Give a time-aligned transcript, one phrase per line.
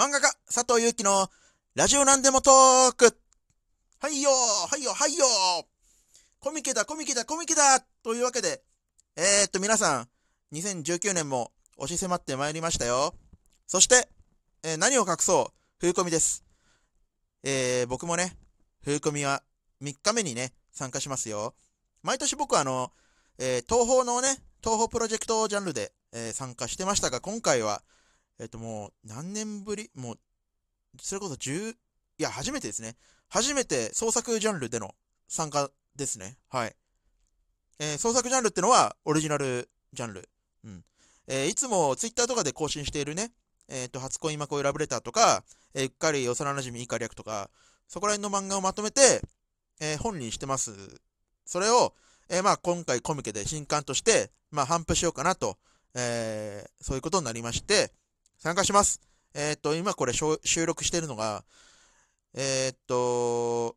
[0.00, 1.28] 漫画家、佐藤祐樹の
[1.74, 3.14] ラジオなんでもトーク
[3.98, 5.26] はいよーはいよはいよ
[6.38, 8.62] コミケだコミケだコミケだというわけで、
[9.14, 10.08] えー、っと皆さん、
[10.56, 13.12] 2019年も押し迫ってまいりましたよ。
[13.66, 14.08] そして、
[14.62, 16.46] えー、何を隠そう、冬コミです。
[17.44, 18.38] えー、僕もね、
[18.82, 19.42] 冬コミは
[19.82, 21.54] 3日目にね、参加しますよ。
[22.02, 22.90] 毎年僕はあの、
[23.38, 24.28] えー、東宝のね、
[24.64, 27.82] 東宝プロジェクトジャンルで、えー、参加してましたが、今回は、
[28.40, 29.90] えっ、ともう何年ぶり？
[29.94, 30.18] もう、
[31.00, 31.76] それこそ10、い
[32.18, 32.96] や、初めてですね。
[33.28, 34.94] 初めて創作ジャンルでの
[35.28, 36.38] 参加ですね。
[36.48, 36.74] はい。
[37.78, 40.28] えー、創作ジャンルってのはオリジナルジャンル。
[40.64, 40.84] うん。
[41.28, 43.30] えー、いつも Twitter とかで更新しているね、
[43.68, 45.44] えっ、ー、と、初恋今恋ラブレターとか、
[45.74, 47.50] えー、うっかり幼馴染以下略とか、
[47.88, 49.20] そこら辺の漫画をまとめて、
[49.80, 50.72] えー、本にしてます。
[51.44, 51.94] それを、
[52.30, 55.58] えー、まあ今回コミケで新刊として、まあ頒布しようかなと、
[55.94, 57.92] えー、そういうことになりまして、
[58.40, 59.02] 参加します。
[59.34, 61.44] えー、っと、今これ収録してるのが、
[62.32, 63.76] えー、っと、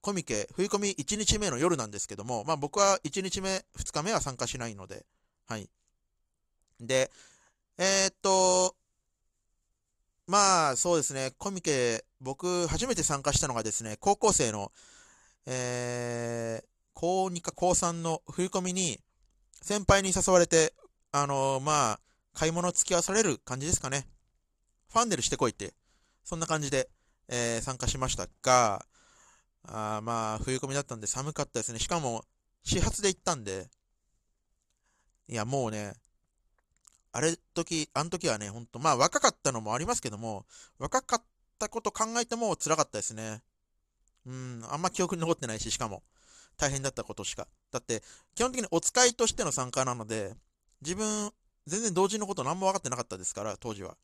[0.00, 5.06] コミケ、冬コミ1日目の夜なんですけども、まあ僕は1日目、2日目は参加しないので、
[5.46, 5.70] はい。
[6.80, 7.12] で、
[7.78, 8.74] えー、っと、
[10.26, 14.72] まあそうですね、コミケ、僕初めて参加したのがですね、高校生の、
[15.46, 18.98] えー、高2か高3の冬コミに
[19.62, 20.74] 先輩に誘われて、
[21.12, 22.00] あのー、まあ、
[22.38, 24.06] 買い物付き合わされる感じですかね。
[24.92, 25.74] ファンネルしてこいって、
[26.22, 26.88] そんな感じで、
[27.26, 28.86] えー、参加しましたが、
[29.64, 31.80] あまあ、冬込みだったんで寒かったですね。
[31.80, 32.24] しかも、
[32.62, 33.68] 始発で行ったんで、
[35.26, 35.94] いや、もうね、
[37.10, 40.46] あれ時、あの時はね、ほんと、まあ若かったのもありますけども、
[40.78, 41.22] 若かっ
[41.58, 43.42] たこと考えても辛かったですね。
[44.26, 46.04] うん、あんま記憶に残ってないし、しかも、
[46.56, 47.48] 大変だったことしか。
[47.72, 48.04] だって、
[48.36, 50.36] 基本的にお使いとしての参加なので、
[50.82, 51.32] 自分、
[51.68, 53.96] 全然同時のこと何も分かってなかったですから、当時は。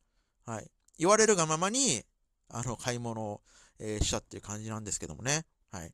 [0.45, 0.71] はい。
[0.97, 2.03] 言われるがままに、
[2.49, 3.41] あの、買い物を、
[3.79, 5.45] えー、したっていう感じなんですけどもね。
[5.71, 5.93] はい。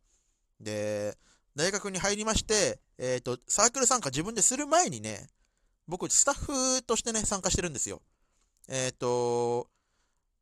[0.60, 1.18] で、
[1.56, 5.28] 大学に入りまして、えっ、ー、と、サークル参加自分でする前にね、
[5.88, 8.02] 僕、スタッフとしてね、参加してるんですよ。
[8.68, 9.68] えっ、ー、と、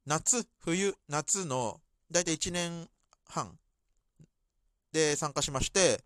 [0.05, 1.79] 夏、冬、夏の、
[2.11, 2.89] だいたい1年
[3.27, 3.57] 半
[4.91, 6.03] で参加しまして、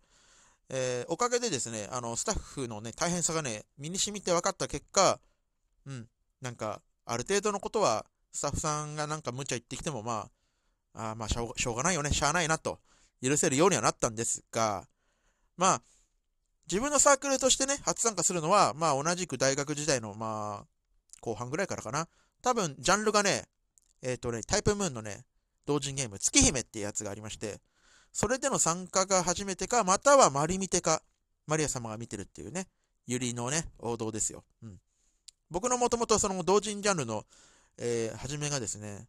[0.68, 5.20] えー、おかげでですね、あの、スタッフのね、大変さがね、身に染みて分かった結果、
[5.86, 6.08] うん、
[6.40, 10.30] なんか、ある程度のことは、スタッフさんがなんか無茶言ってきても、ま
[10.94, 12.80] あ、あまあしょう、しょうがないよね、しゃあないなと、
[13.22, 14.86] 許せるようにはなったんですが、
[15.56, 15.82] まあ、
[16.66, 20.66] 自分のサークルとしてね、初参加するのは、まあ、同じく大学時代の、まあ、
[21.20, 22.08] 後半ぐらいからかな。
[22.42, 23.44] 多分、ジャンルがね、
[24.02, 25.24] えっ、ー、とね、タイプムーンのね、
[25.66, 27.60] 同人ゲーム、月姫っていうやつがありまして、
[28.14, 31.02] それでの参加が初めてか、またはマリミテか、
[31.48, 32.68] マリア様が見てるっていうね、
[33.08, 34.44] ユリのね、王道ですよ。
[34.62, 34.78] うん。
[35.50, 37.24] 僕のもともとその同人ジャンルの、
[37.76, 39.08] えー、初めがですね、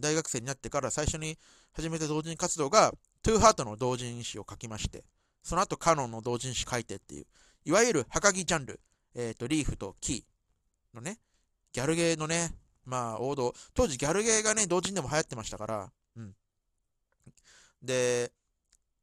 [0.00, 1.36] 大学生になってから最初に
[1.74, 5.04] 始めた同人活動が、トゥーハートの同人誌を書きまして、
[5.42, 7.26] その後カノンの同人誌書いてっていう、
[7.66, 8.80] いわゆるはかぎジャンル、
[9.14, 11.18] えっ、ー、と、リーフとキーのね、
[11.74, 12.54] ギャルゲーのね、
[12.86, 15.92] まあ王道、当時ギャルゲーがね、同人でも流行ってましたから、
[17.86, 18.32] で、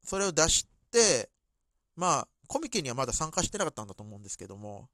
[0.04, 1.30] それを出して、
[1.96, 4.90] まあ、コミケにはまだ参加してなかったんだと思うんですけども、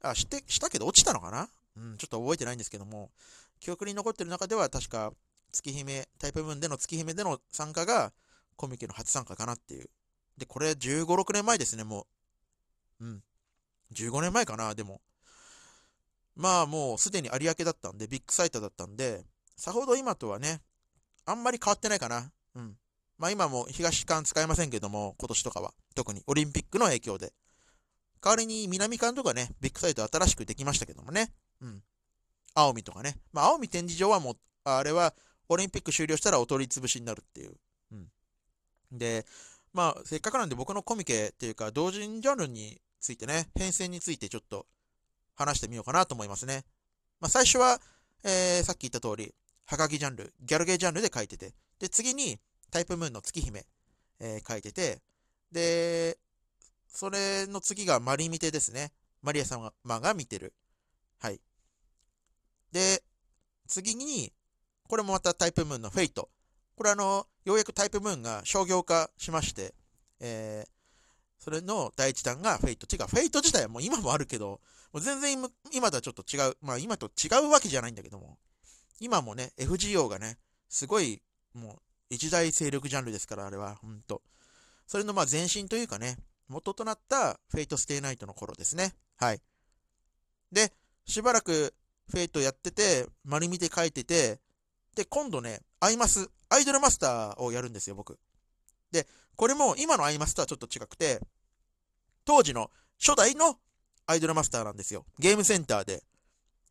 [0.00, 1.48] あ、して、したけど落ちたのかな？
[1.76, 3.10] うん、ちょっと覚えてないんですけども、
[3.60, 5.12] 記憶に残ってる中では確か、
[5.52, 8.12] 月姫、タイプ分での月姫での参加が
[8.56, 9.90] コミケの初参加かなっていう。
[10.38, 12.06] で、これ15、6年前ですね、も
[13.00, 13.04] う。
[13.04, 13.22] うん。
[13.92, 15.00] 15年前かな、でも。
[16.34, 19.24] まあもうすでに有明だったんで、ビッグサイトだったんで、
[19.56, 20.62] さほど今とはね、
[21.26, 22.32] あんまり変わってないかな。
[22.54, 22.76] うん。
[23.22, 25.72] まあ今も東館使えませんけども、今年とかは。
[25.94, 27.32] 特にオリンピックの影響で。
[28.20, 31.30] 代わりに南館とかね、ビッグサイト新しくできましたけどもね。
[31.60, 31.82] うん。
[32.52, 33.14] 青海とかね。
[33.32, 35.14] まあ青海展示場はもう、あれは
[35.48, 37.54] オリンピック終了したらお取り潰しになるっていう。
[37.92, 38.08] うん。
[38.98, 39.24] で、
[39.72, 44.66] まあせっかくなんで僕のコミケっていうか同人ジャンルについてね、変遷についてちょっと
[45.36, 46.64] 話してみようかなと思いますね。
[47.20, 47.80] まあ最初は、
[48.24, 49.32] えー、さっき言った通り、
[49.66, 52.40] はがきジャンル、ギャルゲージャンルで書いてて、で、次に、
[52.72, 53.66] タイプムーンの月姫、
[54.18, 55.02] えー、書いてて、
[55.52, 56.18] で、
[56.88, 58.92] それの次がマリミテですね。
[59.22, 60.54] マリア様が見てる。
[61.20, 61.40] はい。
[62.72, 63.02] で、
[63.68, 64.32] 次に、
[64.88, 66.30] これもまた TYPE-MOON の Fate。
[66.74, 69.74] これあの、ようやく TYPE-MOON が商業化しまして、
[70.20, 72.86] えー、それの第一弾が Fate。
[72.90, 74.60] 違う、 Fate 自体はもう今もあるけど、
[74.92, 75.38] もう全然
[75.72, 76.56] 今とはちょっと違う。
[76.62, 78.38] まあ今と違うわけじゃないんだけども、
[78.98, 80.38] 今もね、FGO がね、
[80.68, 81.20] すごい、
[81.52, 84.20] もう一大勢力ジャンルですから、あれは、ほんと。
[84.86, 88.94] それのまあ前身というかね、元となった Fate/stay night の頃ですね。
[89.16, 89.40] はい。
[90.52, 90.74] で、
[91.06, 91.72] しばらく
[92.10, 94.40] Fate やってて、マリみて書いてて、
[94.94, 98.18] で、今度ね、アイマス、アイドルマスターをやるんですよ、僕。
[98.90, 101.18] で、これも今のアイマスとはちょっと違くて、
[102.26, 102.70] 当時の
[103.00, 103.58] 初代の
[104.06, 105.06] アイドルマスターなんですよ。
[105.18, 106.04] ゲームセンターで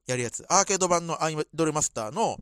[0.06, 0.46] やるやつ。
[0.48, 2.38] アーケード版のアイドルマスターの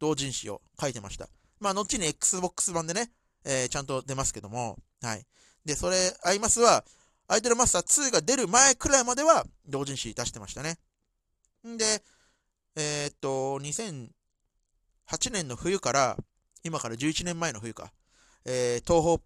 [0.00, 1.28] 同人誌を書いてました。
[1.60, 3.10] まあ、後に Xbox 版でね、
[3.44, 5.24] えー、ちゃんと出ますけども、はい。
[5.64, 6.84] で、それ、アイマスは、
[7.28, 10.78] アイドルマスター2が出る前くらいまでは同人誌出してましたね。
[11.66, 12.02] んで、
[12.76, 16.16] えー、っと、2008年の冬から、
[16.64, 17.92] 今から11年前の冬か、
[18.44, 19.18] えー、東宝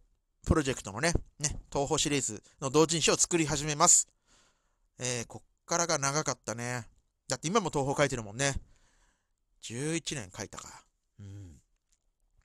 [0.45, 4.09] プロジェクトのね、ね、東宝シリーズの同人誌を作り始めます。
[4.99, 6.87] えー、こっからが長かったね。
[7.29, 8.55] だって今も東宝書いてるもんね。
[9.63, 10.84] 11年書いたか。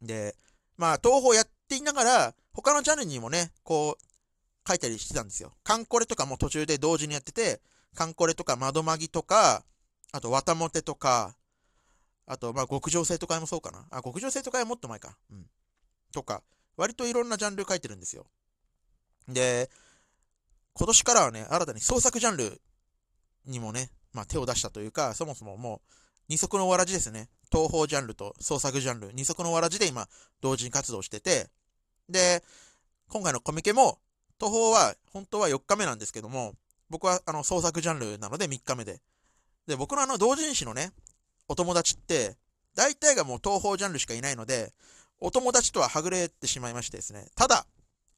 [0.01, 0.35] で、
[0.77, 5.53] まあ、東宝やっていながら、他のチャンルにもね、こう、書いたりしてたんですよ。
[5.63, 7.61] カンコレとかも途中で同時にやってて、
[7.95, 9.63] カンコレとか窓マギとか、
[10.11, 11.35] あと、綿モテとか、
[12.25, 13.85] あと、まあ、極上生徒会もそうかな。
[13.89, 15.17] あ、極上生徒会はもっと前か。
[15.31, 15.45] うん。
[16.11, 16.43] とか、
[16.77, 18.27] 割といろんなジャンル書いてるんですよ。
[19.27, 19.69] で、
[20.73, 22.61] 今年からはね、新たに創作ジャンル
[23.45, 25.93] にもね、まあ、手を出したというか、そもそももう、
[26.29, 27.27] 二足のわらじですね。
[27.51, 30.07] 東方ジャンルと創作ジャンル、二足のわらじで今、
[30.41, 31.49] 同時に活動してて、
[32.07, 32.43] で、
[33.09, 33.99] 今回のコミケも、
[34.39, 36.53] 東方は本当は4日目なんですけども、
[36.89, 39.01] 僕はあの創作ジャンルなので3日目で。
[39.67, 40.91] で、僕のあの同人誌のね、
[41.47, 42.37] お友達って、
[42.75, 44.73] 大体がもう東方ジャンルしかいないので、
[45.19, 47.27] お友達とははぐれてしまいましてですね。
[47.35, 47.65] ただ、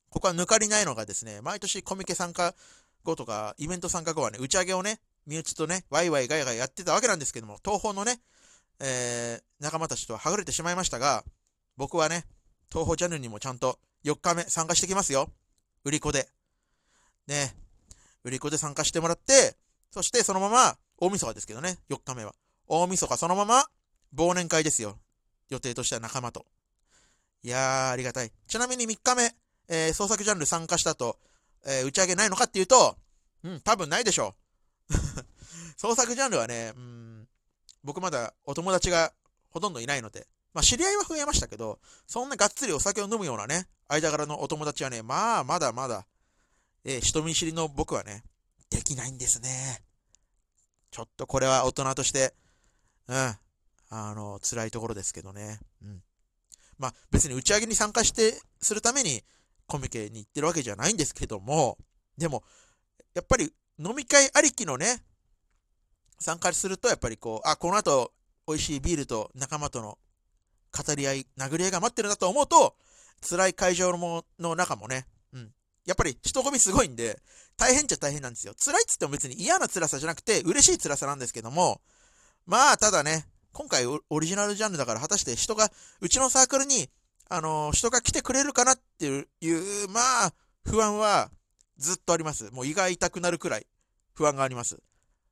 [0.10, 2.54] ここは抜かりないのがですね、毎年コミケ参加
[3.04, 8.20] 後とか、イベント参加後はね、打ち上げをね、身内とね、ワイワイガヤガヤやってたわけなんですけども、東宝のね、
[8.80, 11.24] えー、仲間たちとははぐれてしまいましたが、
[11.78, 12.26] 僕はね、
[12.70, 15.30] 東宝チャンルにもちゃんと4日目参加してきますよ。
[15.84, 16.28] 売り子で。
[17.28, 17.56] ね、
[18.24, 19.56] 売り子で参加してもらって、
[19.92, 22.34] そしてそのまま、大晦日ですけどね、4日目は。
[22.68, 23.66] 大晦日そのまま、
[24.16, 24.98] 忘年会ですよ。
[25.50, 26.46] 予定としては仲間と。
[27.44, 28.32] いやー、ありがたい。
[28.48, 29.36] ちなみに3日目、
[29.68, 31.18] えー、創作ジャンル参加したと、
[31.66, 32.96] えー、打ち上げないのかっていうと、
[33.44, 34.41] うん、多分ないでしょう。
[35.78, 37.28] 創作ジャンルはね、うん、
[37.84, 39.14] 僕まだお友達が
[39.50, 46.06] ほとんどいないので、まあ知り合いは増えましたけど、そんながっつりお酒を飲むようなね、間柄のお友達はね、まあまだまだ、
[46.84, 48.24] えー、人見知りの僕はね、
[48.70, 49.84] できないんですね。
[50.92, 52.34] ちょっとこれは大人として、
[53.08, 53.36] うん、
[53.90, 55.60] あの、辛いところですけどね。
[55.82, 56.04] うん。
[56.78, 59.24] まあ別に打ち上げに参加して、するために、
[59.68, 61.78] コミケに行ってるわけじゃないんですけども、
[62.18, 62.44] でも、
[63.14, 65.04] やっぱり飲み会ありきのね、
[66.20, 68.12] 参加すると、やっぱりこう、あ、この後、
[68.48, 69.98] 美味しいビールと仲間との
[70.72, 72.76] 語り合い、殴り合いが待ってるなと思うと、
[73.28, 75.52] 辛い会場のの中もね、うん。
[75.86, 77.20] やっぱり人混みすごいんで、
[77.58, 78.54] 大変っちゃ大変なんですよ。
[78.58, 81.82] 辛いっつっても別に嫌な辛さじゃなくて、嬉しい辛さなんですけども、
[82.46, 86.90] まあ、ただね、今回オリジナルジャンルだから果たして人が、うちのサークルに
[87.34, 89.06] あの、人が来てくれるかなって
[89.40, 90.34] いう、まあ、
[90.66, 91.32] 不安は
[91.82, 92.50] ずっとあります。
[92.52, 93.68] もう胃が痛くなるくらい
[94.14, 94.80] 不安があります。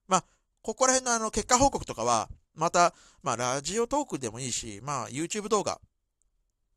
[0.07, 0.25] まあ、
[0.62, 2.94] ここら辺のあの、結果報告とかは、また、
[3.24, 5.80] まあ、 Radiotalk でもいいし、まあ、YouTube 動画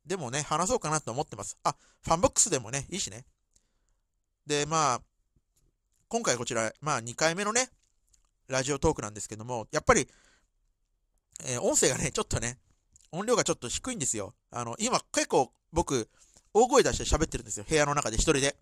[0.07, 1.59] でもね、話そうかなと思ってます。
[1.65, 3.25] あ、ファンボックスでもね、いいしね。
[4.47, 5.01] で、まあ、
[6.09, 7.69] 今回こちら、まあ、2回目のね、
[8.49, 10.07] ラジオトークなんですけども、やっぱり、
[11.47, 12.59] えー、音声がね、ちょっとね、
[13.11, 14.35] 音量がちょっと低いんですよ。
[14.51, 16.09] あの、今結構僕、
[16.55, 17.65] 大声出して喋ってるんですよ。
[17.69, 18.57] 部屋の中で一人で。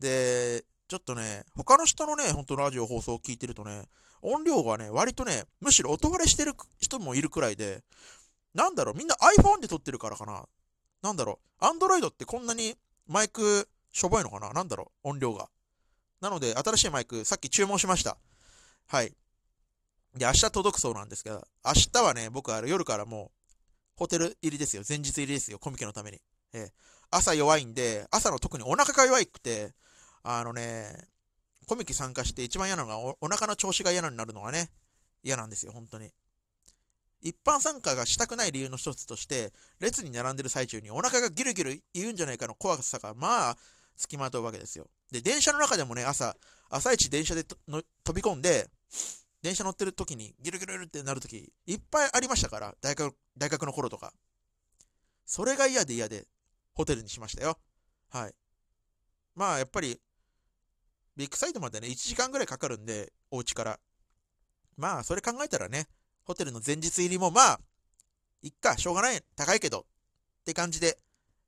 [0.00, 3.84] で、ちょっとね、他の人のね、ほんとラジオ放送を聞いてるとね、
[4.22, 7.82] 音量がね、割とね、むしろ音割れしてる人もいるくらいで、
[8.54, 10.44] なんだろう、みんな iPhone で撮ってるからかな。
[11.02, 12.74] なんだろう、Android ってこんなに
[13.06, 15.48] マイクしょぼいのかななんだろう、音量が。
[16.20, 18.18] なので、新しいマイク、さっき注文しました。
[18.86, 19.14] はい。
[20.16, 23.54] で、明日届くそうなんですけど、明日はね、僕は夜からもう、
[23.96, 24.82] ホテル入りですよ。
[24.88, 25.58] 前日入りですよ。
[25.58, 26.20] コミケのために。
[26.52, 26.70] えー、
[27.10, 29.72] 朝弱いんで、朝の特にお腹が弱いくて、
[30.22, 31.08] あのね、
[31.66, 34.70] コミケ参加して一番嫌なのがお、お腹の調子が嫌になるのがね、
[35.22, 36.10] 嫌なんですよ、本当に。
[37.22, 43.56] 一般参加がしたくない理由の一つとして、列に並んでる最中にお腹がギルギル言うんじゃないかの怖さが、まあ、
[43.96, 44.88] 付きまとうわけですよ。
[45.12, 46.34] で、電車の中でもね、朝、
[46.70, 48.70] 朝一電車での飛び込んで、
[49.42, 54.12] 電車乗ってる時にギルギルってなる時いっぱいありましたから、大学、大学の頃とか。
[55.26, 56.26] それが嫌で嫌で、
[56.74, 57.58] ホテルにしましたよ。
[58.08, 58.34] はい。
[59.34, 60.00] まあ、やっぱり、
[61.16, 63.80] ビッグサイトまでね、1時間ぐらいかかるんで、お家から。
[64.76, 65.88] まあ、それ考えたらね、
[66.24, 67.60] ホテルの前日入りもまあ、
[68.42, 69.84] いっか、しょうがない、高いけど、っ
[70.44, 70.98] て感じで、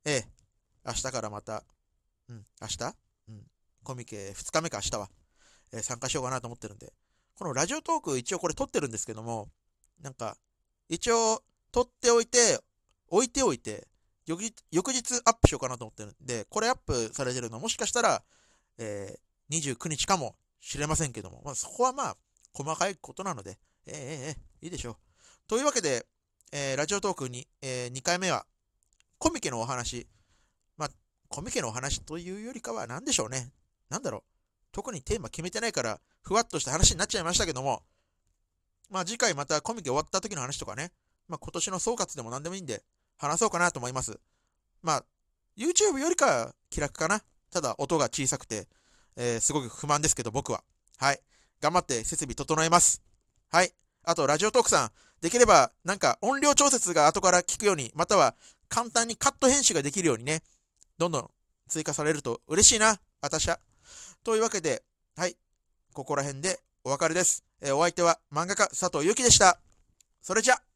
[0.05, 0.25] ええ、
[0.85, 1.63] 明日からまた、
[2.29, 2.95] うん、明日？
[3.29, 3.43] うん、
[3.83, 5.09] コミケ2日目か明日は、
[5.71, 6.93] えー、参加しようかなと思ってるんで、
[7.35, 9.49] このラジオトーク一応これ撮ってるんですけども、
[10.01, 10.37] なんか、
[10.89, 11.41] 一応
[11.71, 12.59] 撮っておいて、
[13.07, 13.87] 置いておいて、
[14.25, 18.23] 翌日翌日アップしようかなと思ってるんで、これアップされてるのもしかしたら、
[18.77, 22.17] えー、29日かもしれませんけども、まあ、そこはまあ、
[22.53, 24.95] 細かいことなので、えー、えー、いいでしょう。
[25.47, 26.05] というわけで、
[26.51, 28.45] えー、ラジオトークに、え、2回目は、
[29.17, 30.07] コミケのお話。
[30.77, 30.89] まあ、
[31.27, 33.51] コミケのお話というよりかは何でしょうね。
[33.89, 34.23] なんだろう。
[34.71, 37.83] 特にテーマ決めてないから、ふわっとした話になっちゃいましたけども、
[38.89, 40.91] まあ次回またコミケ終わった時の話とかね、
[41.27, 42.83] まあ今年の総括でも何でもいいんで、
[43.17, 44.19] 話そうかなと思います。
[44.81, 45.05] まあ、
[45.57, 47.21] YouTube よりかは気楽かな。
[47.51, 48.67] ただ音が小さくて、
[49.15, 50.63] えー、すごく不満ですけど僕は。
[50.97, 51.19] はい。
[51.61, 53.01] 頑張って設備整えます。
[53.51, 53.71] はい。
[54.03, 54.91] あと、ラジオトークさん、
[55.21, 58.35] できれば、なんか音量調節が後から聞くように、または
[58.67, 60.43] 簡単にカット編集ができるようにね、
[60.97, 61.29] どんどん
[61.69, 63.59] 追加されると嬉しいな、私は。
[64.23, 64.83] というわけで、
[65.15, 65.37] はい、
[65.93, 67.43] ここら辺でお別れです。
[67.61, 69.59] えー、お相手は漫画家佐藤ゆきでした。
[70.21, 70.72] それじゃ。